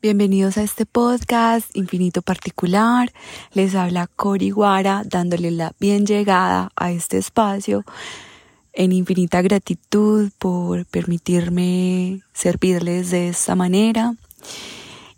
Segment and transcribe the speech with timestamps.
[0.00, 3.12] Bienvenidos a este podcast Infinito Particular.
[3.52, 7.84] Les habla Cori Guara dándole la bien llegada a este espacio
[8.72, 14.14] en infinita gratitud por permitirme servirles de esta manera.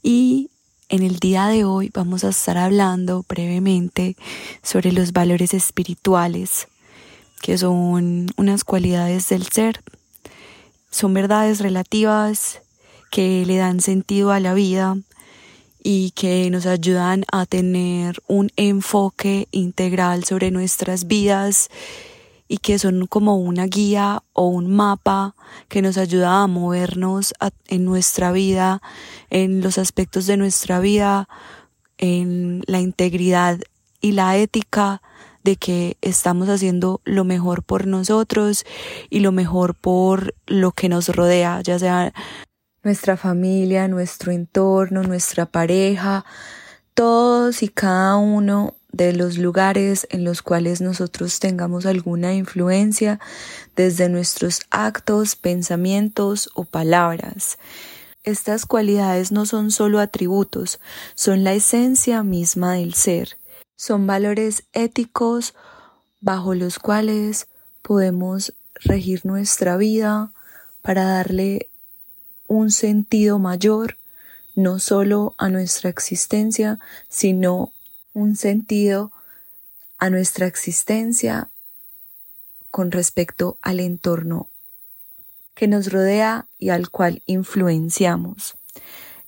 [0.02, 0.48] Y
[0.88, 4.16] en el día de hoy vamos a estar hablando brevemente
[4.62, 6.68] sobre los valores espirituales,
[7.42, 9.82] que son unas cualidades del ser.
[10.90, 12.62] Son verdades relativas
[13.10, 14.96] que le dan sentido a la vida
[15.82, 21.68] y que nos ayudan a tener un enfoque integral sobre nuestras vidas
[22.48, 25.34] y que son como una guía o un mapa
[25.68, 27.32] que nos ayuda a movernos
[27.68, 28.82] en nuestra vida,
[29.30, 31.28] en los aspectos de nuestra vida,
[31.98, 33.60] en la integridad
[34.00, 35.00] y la ética
[35.44, 38.64] de que estamos haciendo lo mejor por nosotros
[39.08, 42.12] y lo mejor por lo que nos rodea, ya sea
[42.82, 46.24] nuestra familia, nuestro entorno, nuestra pareja,
[46.94, 53.20] todos y cada uno de los lugares en los cuales nosotros tengamos alguna influencia
[53.76, 57.58] desde nuestros actos, pensamientos o palabras.
[58.22, 60.80] Estas cualidades no son solo atributos,
[61.14, 63.38] son la esencia misma del ser.
[63.76, 65.54] Son valores éticos
[66.20, 67.48] bajo los cuales
[67.80, 70.32] podemos regir nuestra vida
[70.82, 71.69] para darle
[72.50, 73.96] un sentido mayor,
[74.56, 77.72] no solo a nuestra existencia, sino
[78.12, 79.12] un sentido
[79.98, 81.48] a nuestra existencia
[82.72, 84.48] con respecto al entorno
[85.54, 88.56] que nos rodea y al cual influenciamos.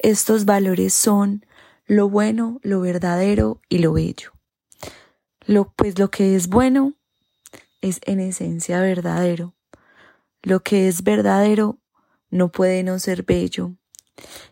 [0.00, 1.46] Estos valores son
[1.86, 4.32] lo bueno, lo verdadero y lo bello.
[5.46, 6.94] Lo, pues lo que es bueno
[7.82, 9.54] es en esencia verdadero.
[10.42, 11.78] Lo que es verdadero
[12.32, 13.76] no puede no ser bello,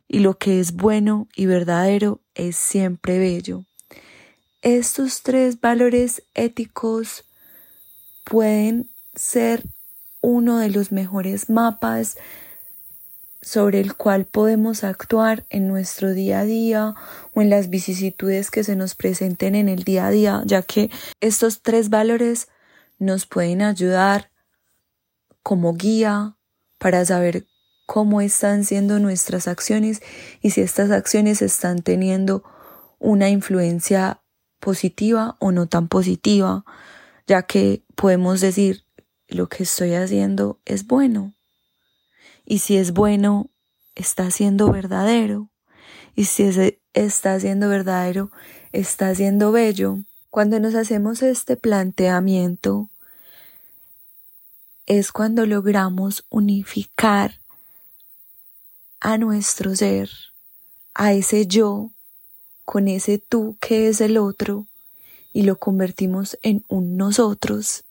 [0.06, 3.64] y lo que es bueno y verdadero es siempre bello.
[4.62, 7.24] Estos tres valores éticos
[8.24, 9.64] pueden ser
[10.20, 12.18] uno de los mejores mapas
[13.40, 16.94] sobre el cual podemos actuar en nuestro día a día
[17.32, 20.90] o en las vicisitudes que se nos presenten en el día a día, ya que
[21.20, 22.48] estos tres valores
[22.98, 24.30] nos pueden ayudar
[25.42, 26.36] como guía
[26.76, 27.46] para saber
[27.90, 30.00] cómo están siendo nuestras acciones
[30.40, 32.44] y si estas acciones están teniendo
[33.00, 34.22] una influencia
[34.60, 36.64] positiva o no tan positiva,
[37.26, 38.84] ya que podemos decir
[39.26, 41.34] lo que estoy haciendo es bueno.
[42.46, 43.50] Y si es bueno,
[43.96, 45.50] está siendo verdadero.
[46.14, 46.48] Y si
[46.94, 48.30] está siendo verdadero,
[48.70, 49.98] está siendo bello.
[50.30, 52.88] Cuando nos hacemos este planteamiento,
[54.86, 57.39] es cuando logramos unificar
[59.00, 60.10] a nuestro ser,
[60.94, 61.90] a ese yo,
[62.64, 64.66] con ese tú que es el otro,
[65.32, 67.84] y lo convertimos en un nosotros,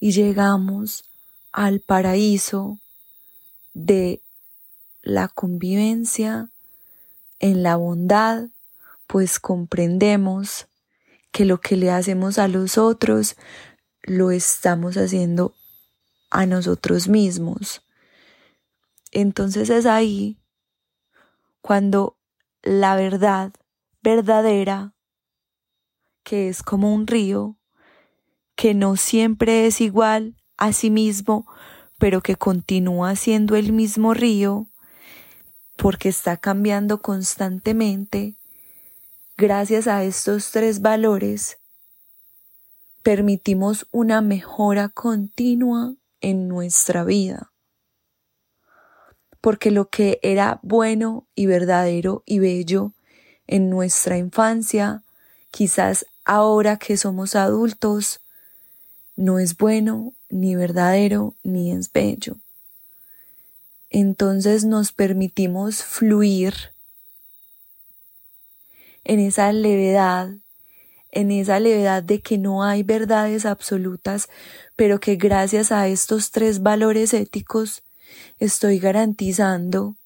[0.00, 1.04] y llegamos
[1.52, 2.80] al paraíso
[3.74, 4.20] de
[5.02, 6.50] la convivencia
[7.38, 8.48] en la bondad,
[9.06, 10.66] pues comprendemos
[11.30, 13.36] que lo que le hacemos a los otros
[14.02, 15.54] lo estamos haciendo
[16.30, 17.82] a nosotros mismos.
[19.14, 20.40] Entonces es ahí
[21.60, 22.18] cuando
[22.62, 23.52] la verdad
[24.02, 24.92] verdadera,
[26.24, 27.56] que es como un río,
[28.56, 31.46] que no siempre es igual a sí mismo,
[31.98, 34.68] pero que continúa siendo el mismo río,
[35.76, 38.36] porque está cambiando constantemente,
[39.36, 41.58] gracias a estos tres valores,
[43.04, 47.53] permitimos una mejora continua en nuestra vida
[49.44, 52.92] porque lo que era bueno y verdadero y bello
[53.46, 55.02] en nuestra infancia,
[55.50, 58.20] quizás ahora que somos adultos,
[59.16, 62.38] no es bueno, ni verdadero, ni es bello.
[63.90, 66.54] Entonces nos permitimos fluir
[69.04, 70.30] en esa levedad,
[71.10, 74.30] en esa levedad de que no hay verdades absolutas,
[74.74, 77.82] pero que gracias a estos tres valores éticos
[78.38, 79.96] estoy garantizando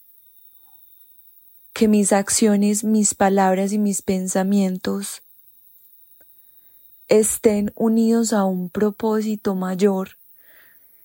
[1.73, 5.23] que mis acciones, mis palabras y mis pensamientos
[7.09, 10.19] estén unidos a un propósito mayor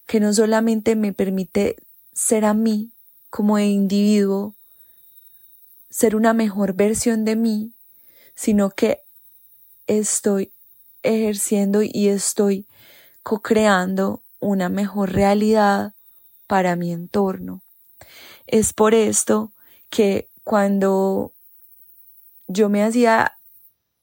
[0.06, 1.78] que no solamente me permite
[2.14, 2.92] ser a mí
[3.30, 4.56] como individuo,
[5.90, 7.74] ser una mejor versión de mí,
[8.36, 9.02] sino que
[9.88, 10.52] estoy
[11.04, 12.68] ejerciendo y estoy
[13.22, 15.94] co-creando una mejor realidad
[16.54, 17.64] para mi entorno.
[18.46, 19.54] Es por esto
[19.90, 21.34] que cuando
[22.48, 23.34] yo me hacía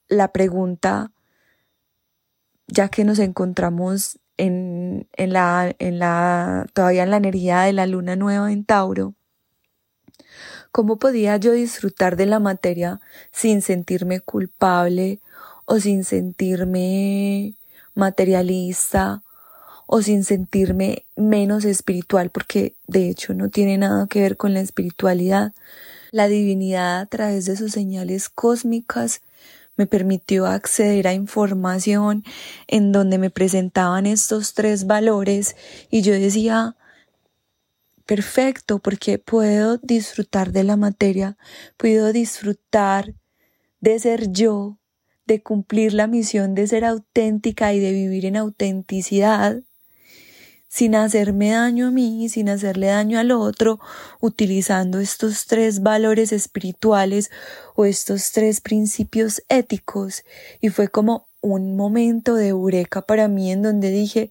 [0.08, 1.12] la pregunta,
[2.67, 7.87] ya que nos encontramos en, en, la, en la, todavía en la energía de la
[7.87, 9.14] luna nueva en Tauro,
[10.73, 13.00] ¿cómo podía yo disfrutar de la materia
[13.31, 15.20] sin sentirme culpable
[15.67, 17.55] o sin sentirme
[17.94, 19.23] materialista
[19.92, 24.60] o sin sentirme menos espiritual, porque de hecho no tiene nada que ver con la
[24.60, 25.52] espiritualidad.
[26.12, 29.20] La divinidad a través de sus señales cósmicas
[29.75, 32.22] me permitió acceder a información
[32.69, 35.56] en donde me presentaban estos tres valores
[35.90, 36.76] y yo decía,
[38.06, 41.37] perfecto, porque puedo disfrutar de la materia,
[41.76, 43.14] puedo disfrutar
[43.81, 44.78] de ser yo,
[45.26, 49.64] de cumplir la misión de ser auténtica y de vivir en autenticidad
[50.70, 53.81] sin hacerme daño a mí, sin hacerle daño al otro,
[54.20, 57.31] utilizando estos tres valores espirituales
[57.75, 60.22] o estos tres principios éticos.
[60.61, 64.31] Y fue como un momento de eureka para mí en donde dije,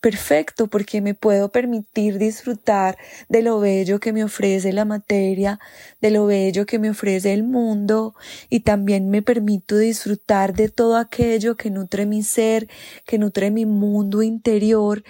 [0.00, 2.98] perfecto, porque me puedo permitir disfrutar
[3.28, 5.60] de lo bello que me ofrece la materia,
[6.00, 8.16] de lo bello que me ofrece el mundo,
[8.50, 12.68] y también me permito disfrutar de todo aquello que nutre mi ser,
[13.06, 15.04] que nutre mi mundo interior,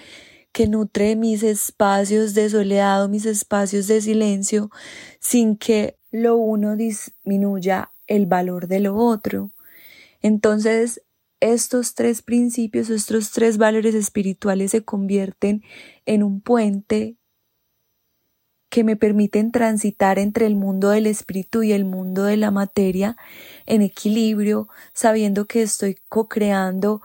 [0.53, 4.71] que nutre mis espacios de soledad o mis espacios de silencio
[5.21, 9.53] sin que lo uno disminuya el valor de lo otro.
[10.21, 11.03] Entonces,
[11.41, 15.63] estos tres principios, estos tres valores espirituales se convierten
[16.07, 17.17] en un puente
[18.69, 23.17] que me permiten transitar entre el mundo del espíritu y el mundo de la materia
[23.67, 27.01] en equilibrio, sabiendo que estoy co-creando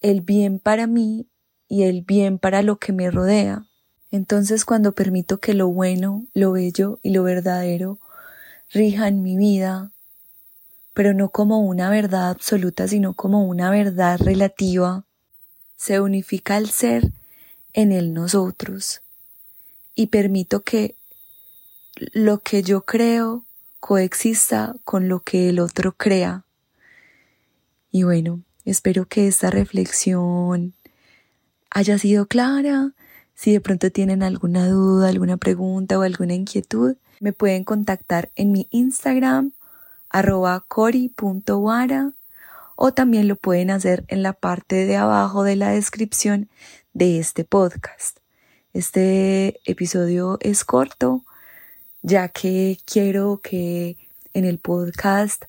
[0.00, 1.28] el bien para mí
[1.72, 3.64] y el bien para lo que me rodea.
[4.10, 7.98] Entonces cuando permito que lo bueno, lo bello y lo verdadero
[8.74, 9.90] rijan mi vida,
[10.92, 15.06] pero no como una verdad absoluta, sino como una verdad relativa,
[15.74, 17.10] se unifica el ser
[17.72, 19.00] en el nosotros
[19.94, 20.94] y permito que
[21.96, 23.46] lo que yo creo
[23.80, 26.44] coexista con lo que el otro crea.
[27.90, 30.74] Y bueno, espero que esta reflexión
[31.72, 32.92] haya sido clara.
[33.34, 38.52] Si de pronto tienen alguna duda, alguna pregunta o alguna inquietud, me pueden contactar en
[38.52, 39.52] mi Instagram
[40.10, 42.12] arroba cori.wara
[42.76, 46.48] o también lo pueden hacer en la parte de abajo de la descripción
[46.92, 48.18] de este podcast.
[48.74, 51.24] Este episodio es corto
[52.02, 53.96] ya que quiero que
[54.34, 55.44] en el podcast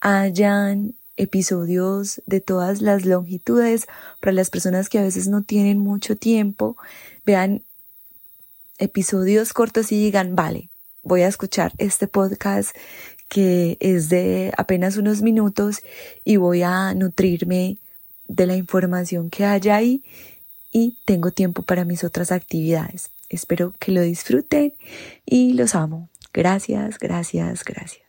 [0.00, 3.86] hayan episodios de todas las longitudes
[4.20, 6.76] para las personas que a veces no tienen mucho tiempo,
[7.24, 7.62] vean
[8.78, 10.68] episodios cortos y digan, vale,
[11.02, 12.76] voy a escuchar este podcast
[13.28, 15.82] que es de apenas unos minutos
[16.24, 17.78] y voy a nutrirme
[18.28, 20.04] de la información que haya ahí
[20.72, 23.10] y tengo tiempo para mis otras actividades.
[23.28, 24.74] Espero que lo disfruten
[25.24, 26.08] y los amo.
[26.32, 28.05] Gracias, gracias, gracias.